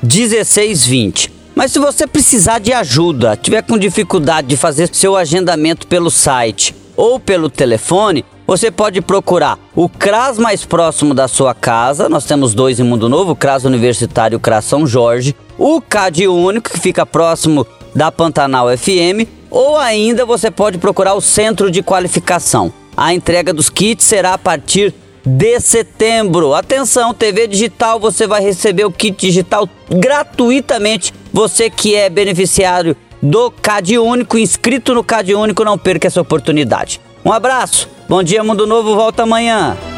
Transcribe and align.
1620. 0.03 1.33
Mas 1.55 1.71
se 1.73 1.79
você 1.79 2.05
precisar 2.07 2.61
de 2.61 2.73
ajuda, 2.73 3.37
tiver 3.41 3.61
com 3.63 3.77
dificuldade 3.79 4.49
de 4.49 4.57
fazer 4.57 4.89
seu 4.93 5.17
agendamento 5.17 5.87
pelo 5.87 6.11
site 6.11 6.75
ou 6.97 7.19
pelo 7.19 7.48
telefone, 7.48 8.25
você 8.47 8.71
pode 8.71 9.01
procurar 9.01 9.59
o 9.75 9.89
CRAS 9.89 10.39
mais 10.39 10.65
próximo 10.65 11.15
da 11.15 11.27
sua 11.27 11.55
casa. 11.55 12.09
Nós 12.09 12.25
temos 12.25 12.55
dois 12.55 12.79
em 12.79 12.83
Mundo 12.83 13.09
Novo, 13.09 13.33
o 13.33 13.37
CRAS 13.37 13.65
Universitário 13.65 14.37
e 14.37 14.37
o 14.37 14.41
CRAS 14.41 14.65
São 14.65 14.87
Jorge. 14.87 15.35
O 15.57 15.81
CAD 15.81 16.27
Único, 16.29 16.69
que 16.70 16.79
fica 16.81 17.07
próximo 17.07 17.67
da 17.95 18.11
Pantanal 18.13 18.67
FM. 18.77 19.27
Ou 19.51 19.77
ainda 19.79 20.27
você 20.27 20.51
pode 20.51 20.77
procurar 20.79 21.15
o 21.15 21.20
Centro 21.20 21.70
de 21.70 21.83
Qualificação. 21.83 22.73
A 22.97 23.15
entrega 23.15 23.53
dos 23.55 23.70
kits 23.70 24.03
será 24.05 24.35
a 24.35 24.39
partir 24.39 24.93
de 25.25 25.61
setembro. 25.61 26.53
Atenção, 26.53 27.14
TV 27.14 27.47
digital, 27.47 27.98
você 28.01 28.27
vai 28.27 28.42
receber 28.42 28.85
o 28.85 28.91
kit 28.92 29.19
digital 29.24 29.69
gratuitamente. 29.89 31.13
Você 31.33 31.70
que 31.70 31.95
é 31.95 32.11
beneficiário 32.11 32.97
do 33.23 33.51
Cade 33.51 33.99
Único. 33.99 34.37
Inscrito 34.37 34.93
no 34.95 35.05
Cade 35.05 35.35
Único, 35.35 35.65
não 35.65 35.79
perca 35.79 36.09
essa 36.09 36.21
oportunidade. 36.21 37.01
Um 37.25 37.33
abraço, 37.33 37.89
bom 38.09 38.23
dia, 38.23 38.43
Mundo 38.43 38.67
Novo, 38.67 38.97
volta 38.97 39.23
amanhã. 39.23 39.92